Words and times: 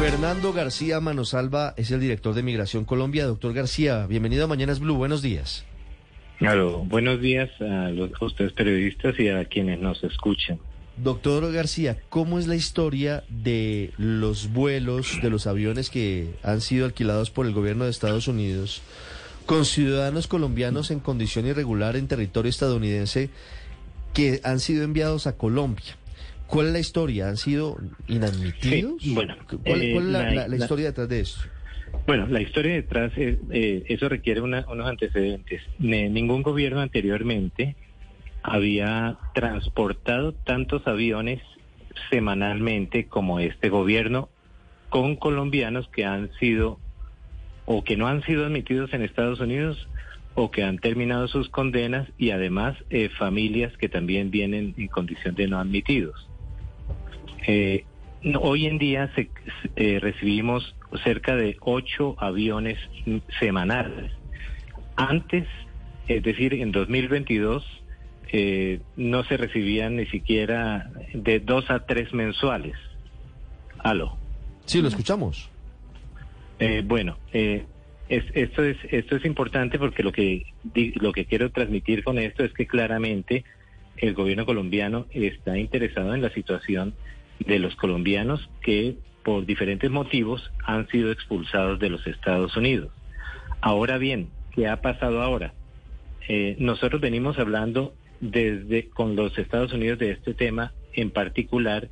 Fernando 0.00 0.54
García 0.54 0.98
Manosalva 0.98 1.74
es 1.76 1.90
el 1.90 2.00
director 2.00 2.32
de 2.32 2.42
Migración 2.42 2.86
Colombia. 2.86 3.26
Doctor 3.26 3.52
García, 3.52 4.06
bienvenido 4.06 4.44
a 4.44 4.46
Mañanas 4.46 4.80
Blue. 4.80 4.96
Buenos 4.96 5.20
días. 5.20 5.66
Claro, 6.38 6.78
buenos 6.86 7.20
días 7.20 7.50
a, 7.60 7.90
los, 7.90 8.10
ustedes 8.22 8.54
periodistas 8.54 9.20
y 9.20 9.28
a 9.28 9.44
quienes 9.44 9.78
nos 9.78 10.02
escuchan. 10.02 10.58
Doctor 10.96 11.52
García, 11.52 11.98
¿cómo 12.08 12.38
es 12.38 12.46
la 12.46 12.56
historia 12.56 13.24
de 13.28 13.92
los 13.98 14.50
vuelos 14.54 15.18
de 15.20 15.28
los 15.28 15.46
aviones 15.46 15.90
que 15.90 16.30
han 16.42 16.62
sido 16.62 16.86
alquilados 16.86 17.30
por 17.30 17.44
el 17.44 17.52
gobierno 17.52 17.84
de 17.84 17.90
Estados 17.90 18.26
Unidos 18.26 18.80
con 19.44 19.66
ciudadanos 19.66 20.28
colombianos 20.28 20.90
en 20.90 21.00
condición 21.00 21.46
irregular 21.46 21.96
en 21.96 22.08
territorio 22.08 22.48
estadounidense 22.48 23.28
que 24.14 24.40
han 24.44 24.60
sido 24.60 24.82
enviados 24.82 25.26
a 25.26 25.36
Colombia? 25.36 25.99
¿Cuál 26.50 26.66
es 26.66 26.72
la 26.72 26.78
historia? 26.80 27.28
¿Han 27.28 27.36
sido 27.36 27.76
inadmitidos? 28.08 29.02
bueno, 29.14 29.36
¿Cuál, 29.64 29.82
es 29.82 30.02
la, 30.48 30.56
historia 30.56 30.86
detrás 30.86 31.08
de 31.08 31.20
eso? 31.20 31.40
Bueno, 32.06 32.26
la 32.26 32.40
historia 32.40 32.74
detrás, 32.74 33.12
es, 33.16 33.38
eh, 33.50 33.84
eso 33.88 34.08
requiere 34.08 34.40
unos 34.40 34.66
antecedentes. 34.68 35.62
ningún 35.78 36.42
gobierno 36.42 36.80
anteriormente 36.80 37.76
había 38.42 39.18
transportado 39.34 40.32
tantos 40.32 40.86
aviones 40.86 41.40
semanalmente 42.10 43.06
como 43.06 43.38
este 43.38 43.68
gobierno 43.68 44.28
con 44.88 45.16
colombianos 45.16 45.88
que 45.88 46.04
han 46.04 46.32
sido 46.40 46.80
o 47.66 47.84
que 47.84 47.96
no 47.96 48.08
han 48.08 48.22
sido 48.22 48.46
admitidos 48.46 48.92
en 48.92 49.02
Estados 49.02 49.38
Unidos 49.38 49.88
o 50.34 50.50
que 50.50 50.64
han 50.64 50.78
terminado 50.78 51.28
sus 51.28 51.48
condenas 51.48 52.08
y 52.18 52.30
además 52.30 52.76
eh, 52.88 53.08
familias 53.18 53.76
que 53.76 53.88
también 53.88 54.30
vienen 54.30 54.74
en 54.76 54.88
condición 54.88 55.34
de 55.34 55.46
no 55.46 55.58
admitidos. 55.58 56.29
Eh, 57.46 57.84
hoy 58.40 58.66
en 58.66 58.78
día 58.78 59.10
se, 59.14 59.30
eh, 59.76 59.98
recibimos 60.00 60.74
cerca 61.04 61.36
de 61.36 61.56
ocho 61.60 62.16
aviones 62.18 62.78
semanales. 63.38 64.12
Antes, 64.96 65.46
es 66.08 66.22
decir, 66.22 66.54
en 66.54 66.72
2022, 66.72 67.64
eh, 68.32 68.80
no 68.96 69.24
se 69.24 69.36
recibían 69.36 69.96
ni 69.96 70.06
siquiera 70.06 70.90
de 71.12 71.40
dos 71.40 71.70
a 71.70 71.86
tres 71.86 72.12
mensuales. 72.12 72.76
Aló. 73.78 74.16
Sí, 74.66 74.80
lo 74.82 74.88
escuchamos. 74.88 75.48
Eh, 76.58 76.82
bueno, 76.84 77.18
eh, 77.32 77.64
esto 78.08 78.62
es 78.62 78.76
esto 78.90 79.16
es 79.16 79.24
importante 79.24 79.78
porque 79.78 80.02
lo 80.02 80.12
que 80.12 80.44
lo 80.96 81.12
que 81.12 81.24
quiero 81.24 81.50
transmitir 81.50 82.04
con 82.04 82.18
esto 82.18 82.44
es 82.44 82.52
que 82.52 82.66
claramente 82.66 83.44
el 83.96 84.14
gobierno 84.14 84.44
colombiano 84.46 85.06
está 85.12 85.56
interesado 85.58 86.14
en 86.14 86.22
la 86.22 86.30
situación 86.30 86.94
de 87.40 87.58
los 87.58 87.74
colombianos 87.76 88.48
que 88.62 88.96
por 89.22 89.44
diferentes 89.46 89.90
motivos 89.90 90.50
han 90.64 90.88
sido 90.88 91.10
expulsados 91.10 91.78
de 91.78 91.90
los 91.90 92.06
Estados 92.06 92.56
Unidos. 92.56 92.90
Ahora 93.60 93.98
bien, 93.98 94.28
¿qué 94.52 94.68
ha 94.68 94.80
pasado 94.80 95.22
ahora? 95.22 95.52
Eh, 96.28 96.56
nosotros 96.58 97.00
venimos 97.00 97.38
hablando 97.38 97.92
desde 98.20 98.88
con 98.88 99.16
los 99.16 99.36
Estados 99.38 99.72
Unidos 99.72 99.98
de 99.98 100.12
este 100.12 100.34
tema, 100.34 100.72
en 100.92 101.10
particular 101.10 101.88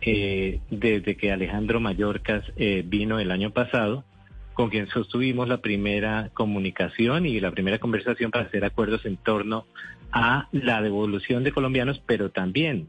eh, 0.00 0.60
desde 0.70 1.16
que 1.16 1.32
Alejandro 1.32 1.80
Mayorkas 1.80 2.44
eh, 2.56 2.82
vino 2.86 3.18
el 3.18 3.30
año 3.30 3.50
pasado, 3.50 4.04
con 4.54 4.70
quien 4.70 4.88
sostuvimos 4.88 5.48
la 5.48 5.58
primera 5.58 6.30
comunicación 6.34 7.26
y 7.26 7.40
la 7.40 7.50
primera 7.50 7.78
conversación 7.78 8.30
para 8.30 8.46
hacer 8.46 8.64
acuerdos 8.64 9.06
en 9.06 9.16
torno 9.16 9.66
a 10.10 10.48
la 10.52 10.82
devolución 10.82 11.44
de 11.44 11.52
colombianos, 11.52 12.02
pero 12.06 12.30
también 12.30 12.88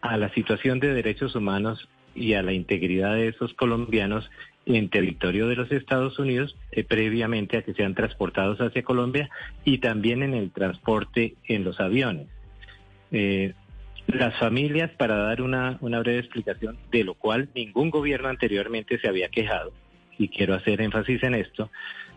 a 0.00 0.16
la 0.16 0.32
situación 0.34 0.80
de 0.80 0.94
derechos 0.94 1.34
humanos 1.34 1.88
y 2.14 2.34
a 2.34 2.42
la 2.42 2.52
integridad 2.52 3.14
de 3.14 3.28
esos 3.28 3.54
colombianos 3.54 4.30
en 4.66 4.88
territorio 4.88 5.48
de 5.48 5.56
los 5.56 5.70
Estados 5.72 6.18
Unidos 6.18 6.56
eh, 6.72 6.84
previamente 6.84 7.56
a 7.56 7.62
que 7.62 7.74
sean 7.74 7.94
transportados 7.94 8.58
hacia 8.60 8.82
Colombia 8.82 9.30
y 9.64 9.78
también 9.78 10.22
en 10.22 10.34
el 10.34 10.50
transporte 10.50 11.34
en 11.46 11.64
los 11.64 11.80
aviones. 11.80 12.28
Eh, 13.12 13.54
las 14.06 14.36
familias, 14.38 14.90
para 14.98 15.16
dar 15.16 15.40
una, 15.42 15.78
una 15.80 16.00
breve 16.00 16.18
explicación, 16.18 16.78
de 16.90 17.04
lo 17.04 17.14
cual 17.14 17.48
ningún 17.54 17.90
gobierno 17.90 18.28
anteriormente 18.28 18.98
se 18.98 19.08
había 19.08 19.28
quejado, 19.28 19.72
y 20.18 20.28
quiero 20.28 20.54
hacer 20.54 20.80
énfasis 20.80 21.22
en 21.22 21.34
esto, 21.34 21.70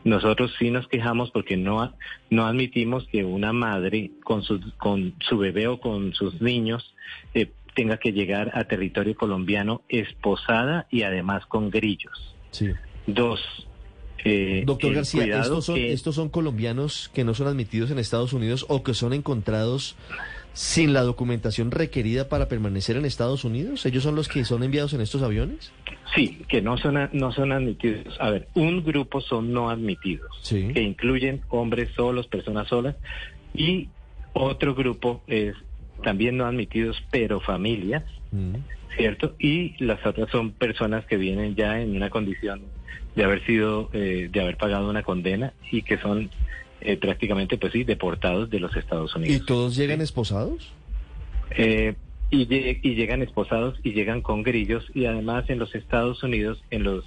nosotros 0.03 0.53
sí 0.59 0.71
nos 0.71 0.87
quejamos 0.87 1.31
porque 1.31 1.55
no, 1.55 1.93
no 2.29 2.45
admitimos 2.45 3.07
que 3.07 3.23
una 3.23 3.53
madre 3.53 4.11
con 4.23 4.43
su, 4.43 4.59
con 4.77 5.13
su 5.19 5.37
bebé 5.37 5.67
o 5.67 5.79
con 5.79 6.13
sus 6.13 6.41
niños 6.41 6.93
eh, 7.33 7.51
tenga 7.73 7.97
que 7.97 8.11
llegar 8.11 8.51
a 8.53 8.65
territorio 8.65 9.15
colombiano 9.15 9.81
esposada 9.89 10.87
y 10.89 11.03
además 11.03 11.45
con 11.45 11.69
grillos. 11.69 12.35
Sí. 12.51 12.71
Dos. 13.07 13.41
Eh, 14.25 14.63
Doctor 14.65 14.93
García, 14.93 15.39
estos 15.41 15.65
son, 15.65 15.77
estos 15.77 16.15
son 16.15 16.29
colombianos 16.29 17.11
que 17.13 17.25
no 17.25 17.33
son 17.33 17.47
admitidos 17.47 17.91
en 17.91 17.99
Estados 17.99 18.31
Unidos 18.31 18.65
o 18.69 18.81
que 18.81 18.93
son 18.93 19.11
encontrados 19.11 19.97
sin 20.53 20.93
la 20.93 21.01
documentación 21.01 21.71
requerida 21.71 22.29
para 22.29 22.47
permanecer 22.47 22.95
en 22.95 23.05
Estados 23.05 23.43
Unidos? 23.43 23.85
¿Ellos 23.85 24.03
son 24.03 24.15
los 24.15 24.29
que 24.29 24.45
son 24.45 24.63
enviados 24.63 24.93
en 24.93 25.01
estos 25.01 25.21
aviones? 25.23 25.73
Sí, 26.15 26.43
que 26.47 26.61
no 26.61 26.77
son, 26.77 27.09
no 27.11 27.31
son 27.31 27.51
admitidos. 27.51 28.15
A 28.19 28.29
ver, 28.29 28.47
un 28.53 28.83
grupo 28.83 29.19
son 29.19 29.51
no 29.51 29.69
admitidos, 29.69 30.29
que 30.47 30.81
incluyen 30.81 31.41
hombres 31.49 31.89
solos, 31.95 32.27
personas 32.27 32.67
solas, 32.67 32.95
y 33.53 33.89
otro 34.33 34.75
grupo 34.75 35.21
es 35.27 35.55
también 36.03 36.37
no 36.37 36.45
admitidos, 36.45 37.01
pero 37.09 37.39
familias, 37.39 38.03
mm. 38.31 38.55
¿cierto? 38.95 39.35
Y 39.39 39.83
las 39.83 40.05
otras 40.05 40.29
son 40.29 40.51
personas 40.51 41.05
que 41.05 41.17
vienen 41.17 41.55
ya 41.55 41.81
en 41.81 41.95
una 41.95 42.09
condición 42.09 42.61
de 43.15 43.23
haber 43.23 43.45
sido, 43.45 43.89
eh, 43.93 44.29
de 44.31 44.41
haber 44.41 44.57
pagado 44.57 44.89
una 44.89 45.03
condena 45.03 45.53
y 45.71 45.81
que 45.83 45.97
son 45.97 46.29
eh, 46.81 46.97
prácticamente, 46.97 47.57
pues 47.57 47.73
sí, 47.73 47.83
deportados 47.83 48.49
de 48.49 48.59
los 48.59 48.75
Estados 48.75 49.15
Unidos. 49.15 49.35
¿Y 49.35 49.45
todos 49.45 49.75
llegan 49.75 50.01
esposados? 50.01 50.71
Eh, 51.51 51.93
y, 52.29 52.41
y, 52.41 52.95
llegan 52.95 53.21
esposados 53.21 53.79
y 53.83 53.91
llegan 53.91 54.21
con 54.21 54.41
grillos 54.41 54.89
y 54.95 55.05
además 55.05 55.47
en 55.49 55.59
los 55.59 55.75
Estados 55.75 56.23
Unidos, 56.23 56.63
en 56.71 56.83
los 56.83 57.05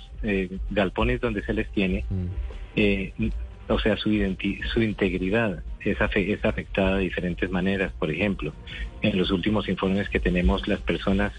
galpones 0.70 1.20
donde 1.20 1.42
se 1.44 1.52
les 1.52 1.68
tiene, 1.72 2.04
mm. 2.08 3.26
O 3.68 3.78
sea, 3.78 3.96
su, 3.96 4.10
su 4.72 4.82
integridad 4.82 5.62
es, 5.80 5.98
es 6.14 6.44
afectada 6.44 6.96
de 6.96 7.02
diferentes 7.02 7.50
maneras. 7.50 7.92
Por 7.98 8.10
ejemplo, 8.10 8.52
en 9.02 9.18
los 9.18 9.30
últimos 9.30 9.68
informes 9.68 10.08
que 10.08 10.20
tenemos, 10.20 10.66
las 10.68 10.80
personas 10.80 11.32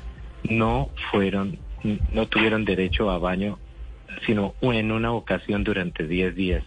no 0.49 0.89
fueron, 1.11 1.57
no 2.13 2.27
tuvieron 2.27 2.66
derecho 2.66 3.09
a 3.09 3.17
baño, 3.17 3.59
sino 4.25 4.55
en 4.61 4.91
una 4.91 5.11
ocasión 5.11 5.63
durante 5.63 6.07
10 6.07 6.35
días. 6.35 6.63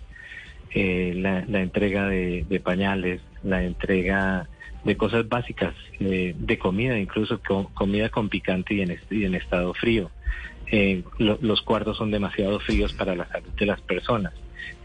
Eh, 0.73 1.15
la, 1.17 1.61
entrega 1.61 2.07
de, 2.07 2.61
pañales, 2.63 3.21
la 3.43 3.65
entrega 3.65 4.49
de 4.85 4.97
cosas 4.97 5.29
básicas, 5.29 5.75
eh, 5.99 6.35
de 6.39 6.59
comida, 6.59 6.99
incluso 6.99 7.41
comida 7.75 8.09
con 8.09 8.29
picante 8.29 8.75
y 8.75 8.83
en, 8.83 8.97
en 9.11 9.35
estado 9.35 9.75
frío. 9.75 10.11
Eh, 10.73 11.03
los 11.19 11.63
cuartos 11.63 11.97
son 11.97 12.13
demasiado 12.13 12.61
fríos 12.61 12.93
para 12.93 13.17
la 13.17 13.27
salud 13.27 13.51
de 13.59 13.67
las 13.67 13.81
personas. 13.81 14.33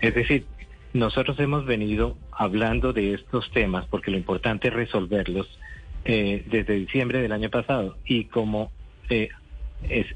Es 0.02 0.16
decir, 0.16 0.46
nosotros 0.96 1.38
hemos 1.42 1.66
venido 1.66 2.18
hablando 2.32 2.94
de 2.94 3.16
estos 3.16 3.52
temas 3.52 3.86
porque 3.88 4.12
lo 4.12 4.18
importante 4.18 4.70
es 4.70 4.74
resolverlos 4.74 5.46
eh, 6.06 6.46
desde 6.50 6.76
diciembre 6.76 7.22
del 7.22 7.34
año 7.34 7.50
pasado 7.50 7.98
y 8.06 8.26
como 8.26 8.72
eh, 9.10 9.28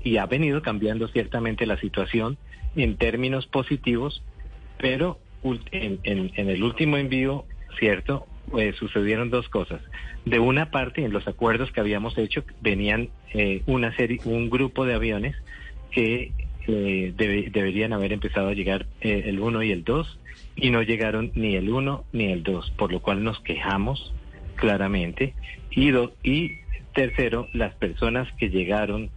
y 0.06 0.16
ha 0.18 0.26
venido 0.26 0.62
cambiando 0.62 1.10
ciertamente 1.10 1.66
la 1.66 1.78
situación 1.82 2.38
en 2.78 2.96
términos 2.96 3.46
positivos, 3.46 4.24
pero 4.78 5.20
en, 5.44 6.00
el 6.04 6.64
último 6.64 6.96
envío, 6.96 7.44
cierto, 7.78 8.26
eh, 8.58 8.74
sucedieron 8.80 9.30
dos 9.30 9.50
cosas. 9.50 9.82
De 10.24 10.40
una 10.40 10.72
parte, 10.72 11.04
en 11.04 11.12
los 11.12 11.28
acuerdos 11.28 11.72
que 11.74 11.82
habíamos 11.82 12.18
hecho, 12.18 12.44
venían 12.62 13.10
una 13.66 13.94
serie, 13.98 14.20
un 14.24 14.50
grupo 14.50 14.86
de 14.86 14.94
aviones 14.94 15.36
que 15.92 16.32
deberían 16.70 17.94
haber 17.94 18.14
empezado 18.14 18.50
a 18.50 18.54
llegar 18.54 18.86
el 19.02 19.40
1 19.40 19.64
y 19.64 19.72
el 19.72 19.84
2 19.84 20.20
y 20.56 20.70
no 20.70 20.82
llegaron 20.82 21.32
ni 21.36 21.56
el 21.56 21.70
1 21.70 22.06
ni 22.12 22.26
el 22.26 22.44
2, 22.44 22.72
por 22.72 22.92
lo 22.92 23.02
cual 23.02 23.24
nos 23.24 23.40
quejamos 23.42 24.14
claramente. 24.56 25.34
Y, 25.72 25.92
y 26.24 26.60
tercero, 26.94 27.48
las 27.54 27.74
personas 27.76 28.28
que 28.38 28.50
llegaron 28.50 29.10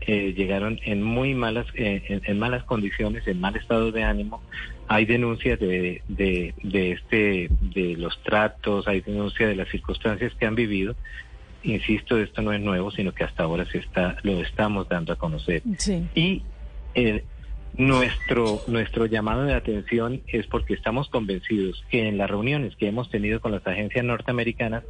eh, 0.00 0.32
llegaron 0.34 0.78
en 0.84 1.02
muy 1.02 1.34
malas 1.34 1.66
eh, 1.74 2.20
en, 2.24 2.38
malas 2.38 2.64
condiciones, 2.64 3.26
en 3.26 3.40
mal 3.40 3.56
estado 3.56 3.92
de 3.92 4.04
ánimo. 4.04 4.42
Hay 4.86 5.04
denuncias 5.04 5.58
de, 5.60 6.02
de, 6.08 6.54
de 6.62 6.92
este 6.92 7.48
de 7.60 7.96
los 7.96 8.22
tratos, 8.22 8.88
hay 8.88 9.00
denuncias 9.00 9.50
de 9.50 9.56
las 9.56 9.68
circunstancias 9.68 10.32
que 10.38 10.46
han 10.46 10.54
vivido. 10.54 10.94
Insisto, 11.62 12.16
esto 12.16 12.40
no 12.40 12.52
es 12.52 12.60
nuevo, 12.60 12.90
sino 12.90 13.12
que 13.12 13.24
hasta 13.24 13.42
ahora 13.42 13.66
se 13.66 13.78
está 13.78 14.16
lo 14.22 14.40
estamos 14.40 14.88
dando 14.88 15.12
a 15.12 15.16
conocer. 15.16 15.62
Y 16.14 16.42
el, 17.06 17.24
nuestro, 17.76 18.60
nuestro 18.66 19.06
llamado 19.06 19.44
de 19.44 19.54
atención 19.54 20.22
es 20.26 20.46
porque 20.46 20.74
estamos 20.74 21.08
convencidos 21.08 21.84
que 21.90 22.08
en 22.08 22.18
las 22.18 22.28
reuniones 22.28 22.74
que 22.76 22.88
hemos 22.88 23.08
tenido 23.10 23.40
con 23.40 23.52
las 23.52 23.66
agencias 23.66 24.04
norteamericanas 24.04 24.84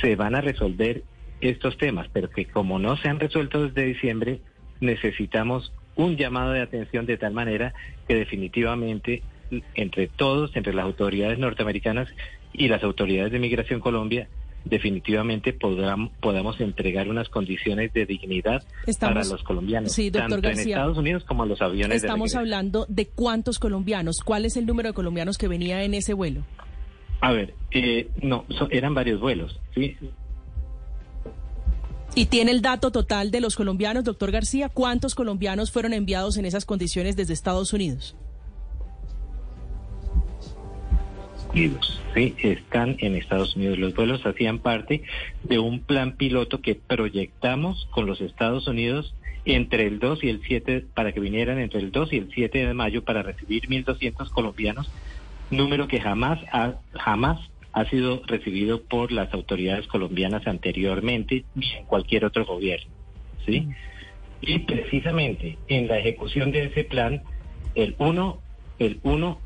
se 0.00 0.16
van 0.16 0.34
a 0.34 0.40
resolver 0.40 1.02
estos 1.40 1.76
temas, 1.78 2.08
pero 2.12 2.30
que 2.30 2.44
como 2.44 2.78
no 2.78 2.96
se 2.96 3.08
han 3.08 3.18
resuelto 3.18 3.66
desde 3.66 3.84
diciembre, 3.84 4.40
necesitamos 4.80 5.72
un 5.96 6.16
llamado 6.16 6.52
de 6.52 6.60
atención 6.60 7.06
de 7.06 7.16
tal 7.16 7.32
manera 7.32 7.74
que 8.06 8.14
definitivamente 8.14 9.22
entre 9.74 10.06
todos, 10.06 10.54
entre 10.54 10.72
las 10.72 10.84
autoridades 10.84 11.38
norteamericanas 11.38 12.08
y 12.52 12.68
las 12.68 12.84
autoridades 12.84 13.32
de 13.32 13.38
Migración 13.40 13.80
Colombia, 13.80 14.28
definitivamente 14.64 15.52
podamos, 15.52 16.12
podamos 16.20 16.60
entregar 16.60 17.08
unas 17.08 17.28
condiciones 17.28 17.92
de 17.92 18.06
dignidad 18.06 18.62
para 18.98 19.24
los 19.24 19.42
colombianos, 19.42 19.96
tanto 20.12 20.36
en 20.36 20.58
Estados 20.58 20.98
Unidos 20.98 21.24
como 21.24 21.46
los 21.46 21.60
aviones. 21.62 22.02
Estamos 22.02 22.34
hablando 22.34 22.86
de 22.88 23.06
cuántos 23.06 23.58
colombianos, 23.58 24.20
¿cuál 24.20 24.44
es 24.44 24.56
el 24.56 24.66
número 24.66 24.90
de 24.90 24.94
colombianos 24.94 25.38
que 25.38 25.48
venía 25.48 25.82
en 25.84 25.94
ese 25.94 26.14
vuelo? 26.14 26.42
A 27.20 27.32
ver, 27.32 27.54
eh, 27.70 28.08
no, 28.22 28.44
eran 28.70 28.94
varios 28.94 29.20
vuelos, 29.20 29.60
¿sí? 29.74 29.96
¿Y 32.14 32.26
tiene 32.26 32.50
el 32.50 32.60
dato 32.60 32.90
total 32.90 33.30
de 33.30 33.40
los 33.40 33.54
colombianos, 33.54 34.04
doctor 34.04 34.32
García? 34.32 34.68
¿Cuántos 34.68 35.14
colombianos 35.14 35.70
fueron 35.70 35.92
enviados 35.92 36.38
en 36.38 36.44
esas 36.44 36.64
condiciones 36.64 37.14
desde 37.14 37.34
Estados 37.34 37.72
Unidos? 37.72 38.16
¿Sí? 42.14 42.34
Están 42.42 42.96
en 42.98 43.16
Estados 43.16 43.56
Unidos. 43.56 43.78
Los 43.78 43.94
vuelos 43.94 44.24
hacían 44.24 44.58
parte 44.58 45.02
de 45.42 45.58
un 45.58 45.80
plan 45.80 46.16
piloto 46.16 46.60
que 46.60 46.74
proyectamos 46.74 47.88
con 47.90 48.06
los 48.06 48.20
Estados 48.20 48.66
Unidos 48.66 49.14
entre 49.44 49.86
el 49.86 49.98
2 49.98 50.24
y 50.24 50.28
el 50.28 50.42
7, 50.46 50.84
para 50.94 51.12
que 51.12 51.20
vinieran 51.20 51.58
entre 51.58 51.80
el 51.80 51.92
2 51.92 52.12
y 52.12 52.16
el 52.18 52.30
7 52.32 52.66
de 52.66 52.74
mayo 52.74 53.04
para 53.04 53.22
recibir 53.22 53.68
1.200 53.68 54.30
colombianos, 54.30 54.90
número 55.50 55.88
que 55.88 56.00
jamás 56.00 56.38
ha, 56.52 56.74
jamás 56.92 57.40
ha 57.72 57.84
sido 57.86 58.22
recibido 58.26 58.82
por 58.82 59.12
las 59.12 59.32
autoridades 59.32 59.86
colombianas 59.86 60.46
anteriormente 60.46 61.44
ni 61.54 61.72
en 61.72 61.86
cualquier 61.86 62.24
otro 62.24 62.44
gobierno, 62.44 62.90
¿sí? 63.46 63.68
Y 64.42 64.60
precisamente 64.60 65.58
en 65.68 65.88
la 65.88 65.98
ejecución 65.98 66.52
de 66.52 66.64
ese 66.64 66.84
plan, 66.84 67.22
el 67.74 67.94
1, 67.98 68.40
el 68.78 69.00
1 69.02 69.38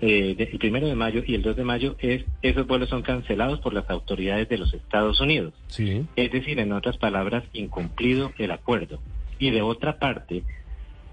eh, 0.00 0.34
el 0.38 0.58
primero 0.58 0.86
de 0.86 0.94
mayo 0.94 1.22
y 1.26 1.34
el 1.34 1.42
2 1.42 1.56
de 1.56 1.64
mayo, 1.64 1.96
es, 1.98 2.24
esos 2.42 2.66
vuelos 2.66 2.88
son 2.88 3.02
cancelados 3.02 3.60
por 3.60 3.74
las 3.74 3.88
autoridades 3.90 4.48
de 4.48 4.58
los 4.58 4.72
Estados 4.72 5.20
Unidos. 5.20 5.52
Sí. 5.68 6.06
Es 6.16 6.32
decir, 6.32 6.58
en 6.58 6.72
otras 6.72 6.96
palabras, 6.96 7.44
incumplido 7.52 8.32
el 8.38 8.50
acuerdo. 8.50 9.00
Y 9.38 9.50
de 9.50 9.62
otra 9.62 9.98
parte, 9.98 10.42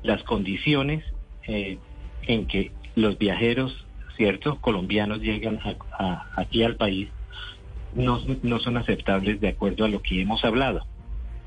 las 0.03 0.23
condiciones 0.23 1.03
eh, 1.47 1.77
en 2.23 2.47
que 2.47 2.71
los 2.95 3.17
viajeros, 3.17 3.85
ciertos 4.15 4.57
colombianos 4.59 5.21
llegan 5.21 5.59
aquí 6.35 6.63
al 6.63 6.75
país, 6.75 7.09
no, 7.93 8.21
no 8.43 8.59
son 8.59 8.77
aceptables 8.77 9.41
de 9.41 9.49
acuerdo 9.49 9.85
a 9.85 9.89
lo 9.89 10.01
que 10.01 10.21
hemos 10.21 10.43
hablado. 10.45 10.85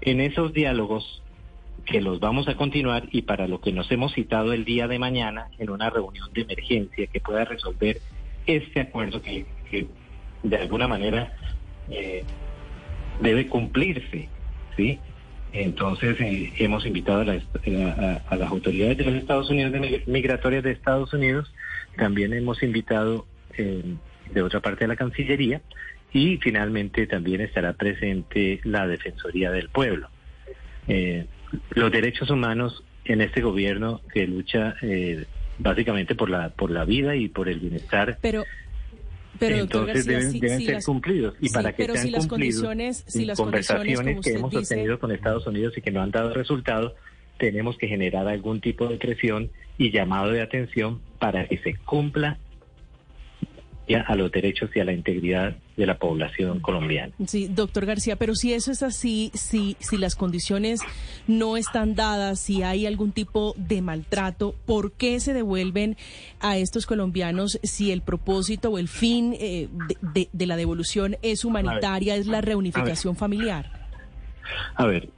En 0.03 0.21
esos 0.21 0.53
diálogos 0.53 1.23
que 1.85 2.01
los 2.01 2.21
vamos 2.21 2.49
a 2.49 2.57
continuar 2.57 3.05
y 3.11 3.23
para 3.23 3.49
lo 3.49 3.61
que 3.61 3.73
nos 3.73 3.91
hemos 3.91 4.13
citado 4.15 4.53
el 4.53 4.65
día 4.65 4.89
de 4.89 4.99
mañana 4.99 5.49
en 5.59 5.71
una 5.71 5.91
reunión 5.91 6.33
de 6.33 6.43
emergencia 6.43 7.07
que 7.07 7.21
pueda 7.21 7.45
resolver 7.45 8.01
este 8.47 8.81
acuerdo 8.81 9.23
que, 9.23 9.47
de 10.43 10.57
alguna 10.57 10.89
manera 10.89 11.33
eh, 11.91 12.25
debe 13.21 13.47
cumplirse, 13.47 14.29
¿sí? 14.77 14.99
Entonces 15.53 16.21
eh, 16.21 16.53
hemos 16.59 16.87
invitado 16.87 17.21
a, 17.23 18.37
las 18.37 18.51
autoridades 18.51 18.99
de 18.99 19.05
los 19.05 19.15
Estados 19.15 19.51
Unidos, 19.51 19.73
de 19.73 20.03
migratorias 20.07 20.63
de 20.63 20.73
Estados 20.73 21.13
Unidos, 21.13 21.53
también 21.97 22.33
hemos 22.33 22.63
invitado 22.63 23.27
eh, 23.57 23.97
de 24.33 24.43
otra 24.43 24.61
parte 24.61 24.85
de 24.85 24.89
la 24.89 24.97
Cancillería 24.97 25.61
y 26.13 26.37
finalmente 26.39 27.07
también 27.07 27.41
estará 27.41 27.73
presente 27.73 28.61
la 28.65 28.87
Defensoría 28.87 29.51
del 29.51 29.69
Pueblo. 29.69 30.09
Eh, 30.89 31.27
los 31.71 31.91
derechos 31.91 32.31
humanos 32.31 32.85
en 33.05 33.21
este 33.21 33.41
gobierno 33.41 34.01
que 34.13 34.27
lucha 34.27 34.77
eh, 34.83 35.25
básicamente 35.59 36.15
por 36.15 36.31
la 36.31 36.51
por 36.51 36.71
la 36.71 36.85
vida 36.85 37.17
y 37.17 37.29
por 37.29 37.49
el 37.49 37.61
bienestar. 37.61 38.19
Pero 38.21 38.45
pero 39.39 39.57
entonces 39.57 40.05
deben, 40.05 40.33
ser 40.33 40.83
cumplidos 40.85 41.35
y 41.41 41.49
para 41.49 41.73
que 41.73 41.85
sean 41.85 42.13
las 42.13 42.27
cumplidos 42.27 42.29
condiciones, 42.29 43.05
si 43.07 43.25
las 43.25 43.39
conversaciones 43.39 44.21
que 44.21 44.35
hemos 44.35 44.53
sostenido 44.53 44.99
con 44.99 45.13
Estados 45.13 45.47
Unidos 45.47 45.73
y 45.79 45.81
que 45.81 45.91
no 45.91 46.03
han 46.03 46.11
dado 46.11 46.35
resultado 46.35 46.95
tenemos 47.39 47.79
que 47.79 47.89
generar 47.89 48.29
algún 48.29 48.61
tipo 48.61 48.87
de 48.87 48.99
presión 48.99 49.51
y 49.79 49.91
llamado 49.91 50.31
de 50.31 50.43
atención 50.43 51.01
para 51.19 51.49
que 51.49 51.57
se 51.59 51.75
cumpla 51.75 52.39
a 53.95 54.15
los 54.15 54.31
derechos 54.31 54.71
y 54.75 54.81
a 54.81 54.85
la 54.85 54.93
integridad 54.93 55.57
de 55.77 55.87
la 55.87 55.99
población 55.99 56.61
colombiana. 56.61 57.13
Sí, 57.27 57.49
doctor 57.49 57.87
García, 57.87 58.17
pero 58.17 58.35
si 58.35 58.53
eso 58.53 58.71
es 58.71 58.83
así, 58.83 59.31
si, 59.35 59.77
si 59.81 59.97
las 59.97 60.15
condiciones 60.15 60.81
no 61.27 61.57
están 61.57 61.95
dadas, 61.95 62.41
si 62.41 62.63
hay 62.63 62.87
algún 62.87 63.13
tipo 63.13 63.55
de 63.57 63.83
maltrato, 63.83 64.55
¿por 64.67 64.93
qué 64.93 65.21
se 65.21 65.33
devuelven 65.33 65.97
a 66.41 66.57
estos 66.57 66.87
colombianos 66.87 67.59
si 67.63 67.93
el 67.93 68.03
propósito 68.03 68.71
o 68.71 68.79
el 68.79 68.89
fin 68.89 69.35
eh, 69.39 69.69
de, 70.13 70.47
la 70.47 70.57
devolución 70.57 71.17
es 71.23 71.45
humanitaria, 71.45 72.17
es 72.17 72.27
la 72.27 72.41
reunificación 72.41 73.17
familiar? 73.17 73.89
A 74.75 74.87
ver, 74.87 75.09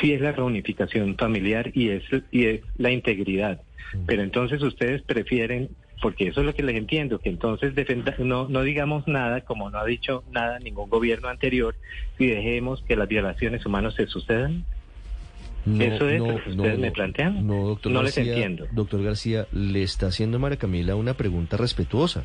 sí 0.00 0.12
es 0.12 0.20
la 0.20 0.32
reunificación 0.32 1.16
familiar 1.16 1.70
y 1.74 1.90
es, 1.90 2.02
y 2.30 2.46
es 2.46 2.60
la 2.78 2.90
integridad. 2.90 3.60
Pero 4.06 4.22
entonces 4.22 4.62
ustedes 4.62 5.02
prefieren 5.02 5.68
porque 6.02 6.26
eso 6.26 6.40
es 6.40 6.46
lo 6.46 6.54
que 6.54 6.64
les 6.64 6.76
entiendo, 6.76 7.20
que 7.20 7.28
entonces 7.28 7.72
no, 8.18 8.48
no 8.48 8.62
digamos 8.62 9.06
nada, 9.06 9.42
como 9.42 9.70
no 9.70 9.78
ha 9.78 9.86
dicho 9.86 10.24
nada 10.32 10.58
ningún 10.58 10.90
gobierno 10.90 11.28
anterior, 11.28 11.76
y 12.18 12.26
dejemos 12.26 12.82
que 12.82 12.96
las 12.96 13.08
violaciones 13.08 13.64
humanas 13.64 13.94
se 13.94 14.08
sucedan. 14.08 14.64
¿Eso 15.64 16.08
es 16.08 16.18
lo 16.18 16.42
que 16.42 16.50
ustedes 16.50 16.78
me 16.80 16.90
plantean? 16.90 17.46
No, 17.46 17.68
doctor 17.68 17.92
no 17.92 18.02
les 18.02 18.18
entiendo. 18.18 18.66
Doctor 18.72 19.04
García, 19.04 19.46
le 19.52 19.84
está 19.84 20.08
haciendo 20.08 20.40
María 20.40 20.58
Camila 20.58 20.96
una 20.96 21.14
pregunta 21.14 21.56
respetuosa. 21.56 22.24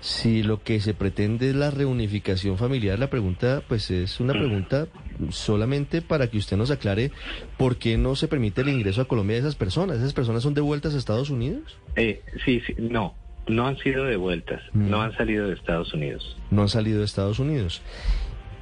Si 0.00 0.42
lo 0.42 0.64
que 0.64 0.80
se 0.80 0.92
pretende 0.92 1.50
es 1.50 1.54
la 1.54 1.70
reunificación 1.70 2.58
familiar, 2.58 2.98
la 2.98 3.08
pregunta 3.08 3.62
pues 3.68 3.88
es 3.92 4.18
una 4.18 4.32
pregunta 4.32 4.88
solamente 5.30 6.02
para 6.02 6.28
que 6.28 6.38
usted 6.38 6.56
nos 6.56 6.70
aclare 6.70 7.10
por 7.56 7.76
qué 7.76 7.96
no 7.96 8.16
se 8.16 8.28
permite 8.28 8.60
el 8.60 8.68
ingreso 8.68 9.00
a 9.00 9.06
Colombia 9.06 9.34
de 9.34 9.40
esas 9.40 9.56
personas. 9.56 9.98
¿Esas 9.98 10.12
personas 10.12 10.42
son 10.42 10.54
devueltas 10.54 10.94
a 10.94 10.98
Estados 10.98 11.30
Unidos? 11.30 11.78
Eh, 11.96 12.22
sí, 12.44 12.62
sí, 12.66 12.74
no, 12.78 13.14
no 13.46 13.66
han 13.66 13.78
sido 13.78 14.04
devueltas, 14.04 14.62
mm. 14.72 14.90
no 14.90 15.02
han 15.02 15.16
salido 15.16 15.48
de 15.48 15.54
Estados 15.54 15.92
Unidos. 15.94 16.36
No 16.50 16.62
han 16.62 16.68
salido 16.68 17.00
de 17.00 17.04
Estados 17.04 17.38
Unidos. 17.38 17.82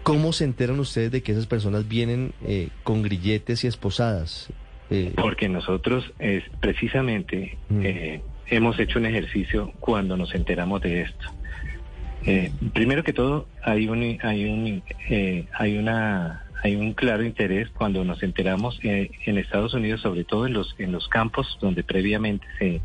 ¿Cómo 0.03 0.33
se 0.33 0.45
enteran 0.45 0.79
ustedes 0.81 1.11
de 1.11 1.23
que 1.23 1.33
esas 1.33 1.47
personas 1.47 1.89
vienen 1.89 2.33
eh, 2.47 2.69
con 2.83 3.03
grilletes 3.03 3.65
y 3.65 3.67
esposadas? 3.67 4.51
Eh, 4.91 5.13
Porque 5.17 5.49
nosotros 5.49 6.13
es 6.19 6.45
precisamente 6.61 7.57
mm. 7.71 7.81
eh, 7.83 8.21
hemos 8.49 8.79
hecho 8.79 8.99
un 8.99 9.07
ejercicio 9.07 9.73
cuando 9.81 10.17
nos 10.17 10.35
enteramos 10.35 10.83
de 10.83 11.03
esto. 11.03 11.27
Eh, 12.27 12.53
primero 12.73 13.03
que 13.03 13.13
todo, 13.13 13.47
hay 13.63 13.89
un, 13.89 14.19
hay 14.23 14.45
un, 14.45 14.83
hay 15.53 15.79
una, 15.79 16.44
hay 16.65 16.77
un 16.77 16.95
claro 16.95 17.23
interés 17.23 17.69
cuando 17.69 18.03
nos 18.05 18.23
enteramos 18.23 18.81
eh, 18.83 19.11
en 19.27 19.37
Estados 19.37 19.75
Unidos, 19.75 20.01
sobre 20.01 20.25
todo 20.25 20.47
en 20.47 20.55
los, 20.55 20.75
en 20.79 20.93
los 20.93 21.09
campos 21.09 21.59
donde 21.61 21.85
previamente 21.85 22.47
se, 22.59 22.81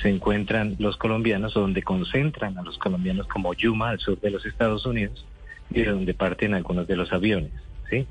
se 0.00 0.08
encuentran 0.08 0.76
los 0.78 0.96
colombianos, 0.96 1.52
donde 1.52 1.82
concentran 1.82 2.56
a 2.56 2.62
los 2.62 2.78
colombianos 2.78 3.26
como 3.26 3.52
Yuma, 3.52 3.90
al 3.90 4.00
sur 4.00 4.18
de 4.20 4.30
los 4.30 4.46
Estados 4.46 4.86
Unidos, 4.86 5.26
y 5.70 5.82
de 5.82 5.90
donde 5.90 6.14
parten 6.14 6.54
algunos 6.54 6.88
de 6.88 6.96
los 6.96 7.12
aviones, 7.12 7.52
¿sí? 7.90 8.06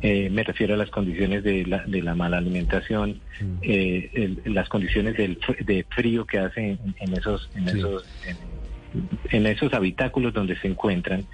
Eh, 0.00 0.30
me 0.30 0.42
refiero 0.42 0.72
a 0.72 0.78
las 0.78 0.88
condiciones 0.88 1.44
de 1.44 1.66
la, 1.66 1.84
de 1.84 2.00
la 2.00 2.14
mala 2.14 2.38
alimentación, 2.38 3.20
mm. 3.42 3.58
eh, 3.60 4.36
las 4.46 4.70
condiciones 4.70 5.18
del, 5.18 5.38
de 5.60 5.84
frío 5.90 6.24
que 6.24 6.38
hacen 6.38 6.78
en, 6.98 7.12
esos, 7.12 7.50
en 7.54 7.68
esos, 7.68 8.06
en, 8.26 8.38
esos 9.30 9.72
habitáculos 9.74 10.32
donde 10.34 10.56
se 10.58 10.68
encuentran. 10.68 11.26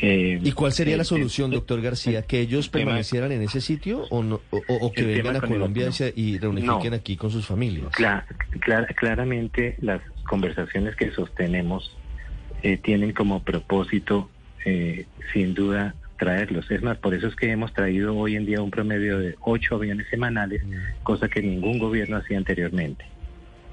Eh, 0.00 0.38
¿Y 0.42 0.52
cuál 0.52 0.72
sería 0.72 0.96
la 0.96 1.04
solución, 1.04 1.50
doctor 1.50 1.80
García? 1.80 2.22
¿Que 2.22 2.40
ellos 2.40 2.68
permanecieran 2.68 3.32
en 3.32 3.42
ese 3.42 3.60
sitio 3.60 4.04
o, 4.10 4.22
no, 4.22 4.40
o, 4.50 4.92
que 4.92 5.04
vengan 5.04 5.36
a 5.36 5.40
Colombia 5.40 5.90
y 6.14 6.38
reunifiquen 6.38 6.94
aquí 6.94 7.16
con 7.16 7.30
sus 7.30 7.46
familias? 7.46 7.88
claramente 8.94 9.76
las 9.80 10.00
conversaciones 10.28 10.94
que 10.94 11.10
sostenemos 11.10 11.96
tienen 12.82 13.12
como 13.12 13.42
propósito, 13.42 14.30
sin 15.32 15.54
duda, 15.54 15.94
traerlos. 16.18 16.70
Es 16.70 16.82
más, 16.82 16.98
por 16.98 17.14
eso 17.14 17.28
es 17.28 17.36
que 17.36 17.50
hemos 17.50 17.72
traído 17.72 18.14
hoy 18.14 18.36
en 18.36 18.44
día 18.44 18.60
un 18.60 18.70
promedio 18.70 19.18
de 19.18 19.36
ocho 19.40 19.76
aviones 19.76 20.06
semanales, 20.08 20.62
mm. 20.64 21.02
cosa 21.02 21.28
que 21.28 21.40
ningún 21.40 21.78
gobierno 21.78 22.18
hacía 22.18 22.36
anteriormente. 22.36 23.06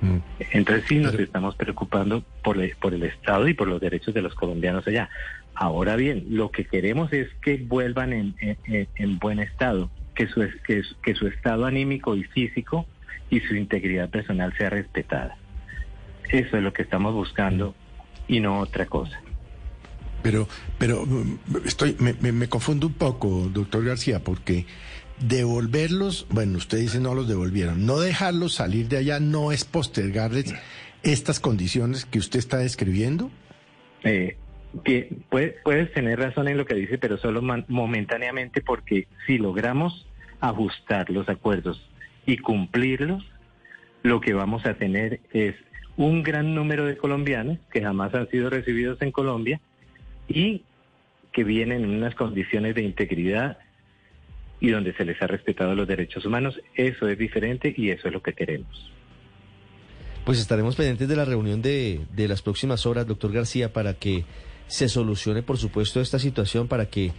Mm. 0.01 0.17
Entonces 0.51 0.85
sí 0.87 0.97
nos 0.97 1.13
estamos 1.15 1.55
preocupando 1.55 2.23
por 2.43 2.59
el, 2.59 2.75
por 2.75 2.93
el 2.93 3.03
Estado 3.03 3.47
y 3.47 3.53
por 3.53 3.67
los 3.67 3.81
derechos 3.81 4.13
de 4.13 4.21
los 4.21 4.35
colombianos 4.35 4.87
allá. 4.87 5.09
Ahora 5.53 5.95
bien, 5.95 6.25
lo 6.29 6.51
que 6.51 6.65
queremos 6.65 7.13
es 7.13 7.29
que 7.41 7.57
vuelvan 7.57 8.11
en, 8.11 8.35
en, 8.65 9.19
buen 9.19 9.39
estado, 9.39 9.89
que 10.13 10.27
su, 10.27 10.45
que, 10.67 10.81
que 11.01 11.15
su 11.15 11.27
estado 11.27 11.65
anímico 11.65 12.15
y 12.15 12.25
físico 12.25 12.85
y 13.29 13.39
su 13.39 13.55
integridad 13.55 14.09
personal 14.09 14.53
sea 14.57 14.69
respetada. 14.69 15.37
Eso 16.29 16.57
es 16.57 16.63
lo 16.63 16.73
que 16.73 16.81
estamos 16.81 17.13
buscando 17.13 17.73
y 18.27 18.41
no 18.41 18.59
otra 18.59 18.85
cosa. 18.85 19.21
Pero, 20.21 20.47
pero 20.77 21.05
mm, 21.05 21.37
estoy, 21.65 21.95
me, 21.99 22.31
me, 22.31 22.49
confundo 22.49 22.87
un 22.87 22.93
poco, 22.93 23.47
doctor 23.53 23.85
García, 23.85 24.23
porque 24.23 24.65
devolverlos, 25.19 26.27
bueno, 26.29 26.57
usted 26.57 26.79
dice 26.79 26.99
no 26.99 27.13
los 27.15 27.27
devolvieron, 27.27 27.85
no 27.85 27.99
dejarlos 27.99 28.55
salir 28.55 28.87
de 28.87 28.97
allá 28.97 29.19
no 29.19 29.51
es 29.51 29.63
postergarles 29.63 30.53
estas 31.03 31.39
condiciones 31.39 32.05
que 32.05 32.19
usted 32.19 32.39
está 32.39 32.57
describiendo? 32.57 33.31
Eh, 34.03 34.37
que 34.83 35.15
puedes 35.29 35.93
tener 35.93 36.19
razón 36.19 36.47
en 36.47 36.57
lo 36.57 36.65
que 36.65 36.75
dice, 36.75 36.97
pero 36.97 37.17
solo 37.17 37.41
momentáneamente 37.67 38.61
porque 38.61 39.07
si 39.25 39.37
logramos 39.37 40.05
ajustar 40.41 41.09
los 41.09 41.29
acuerdos 41.29 41.81
y 42.25 42.37
cumplirlos, 42.37 43.23
lo 44.03 44.19
que 44.19 44.33
vamos 44.33 44.65
a 44.65 44.73
tener 44.73 45.21
es 45.31 45.55
un 45.97 46.23
gran 46.23 46.53
número 46.53 46.85
de 46.85 46.97
colombianos 46.97 47.57
que 47.71 47.81
jamás 47.81 48.13
han 48.13 48.29
sido 48.29 48.49
recibidos 48.49 49.01
en 49.01 49.11
Colombia 49.11 49.61
y 50.27 50.63
que 51.31 51.43
vienen 51.43 51.83
en 51.83 51.91
unas 51.91 52.15
condiciones 52.15 52.75
de 52.75 52.83
integridad 52.83 53.57
y 54.65 54.71
donde 54.71 54.93
se 54.93 55.05
les 55.05 55.21
ha 55.21 55.27
respetado 55.27 55.75
los 55.75 55.87
derechos 55.87 56.25
humanos. 56.25 56.59
Eso 56.73 57.07
es 57.07 57.17
diferente 57.19 57.73
y 57.77 57.91
eso 57.91 58.07
es 58.07 58.13
lo 58.13 58.21
que 58.23 58.33
queremos. 58.33 58.91
Pues 60.23 60.39
estaremos 60.39 60.75
pendientes 60.75 61.07
de 61.07 61.15
la 61.15 61.23
reunión 61.23 61.61
de, 61.61 62.01
de 62.15 62.27
las 62.27 62.41
próximas 62.41 62.87
horas, 62.87 63.05
doctor 63.05 63.31
García, 63.31 63.71
para 63.71 63.93
que 63.93 64.25
se 64.65 64.89
solucione, 64.89 65.43
por 65.43 65.57
supuesto, 65.57 66.01
esta 66.01 66.17
situación, 66.17 66.67
para 66.67 66.87
que 66.87 67.11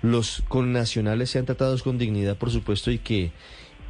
los 0.00 0.44
connacionales 0.46 1.30
sean 1.30 1.44
tratados 1.44 1.82
con 1.82 1.98
dignidad, 1.98 2.36
por 2.36 2.50
supuesto, 2.50 2.92
y 2.92 2.98
que, 2.98 3.32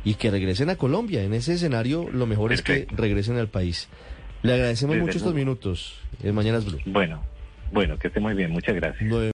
y 0.05 0.15
que 0.15 0.31
regresen 0.31 0.71
a 0.71 0.77
Colombia. 0.77 1.23
En 1.23 1.35
ese 1.35 1.53
escenario, 1.53 2.09
lo 2.11 2.27
mejor 2.27 2.55
es 2.55 2.63
que 2.63 2.87
regresen 2.91 3.37
al 3.37 3.49
país. 3.49 3.91
Le 4.43 4.55
agradecemos 4.55 4.97
mucho 4.97 5.19
estos 5.19 5.35
minutos 5.35 6.01
en 6.23 6.35
Mañanas 6.35 6.65
Blue. 6.65 6.81
Bueno, 6.87 7.23
bueno, 7.73 7.99
que 7.99 8.09
esté 8.09 8.21
muy 8.21 8.33
bien. 8.33 8.51
Muchas 8.53 8.75
gracias. 8.75 9.07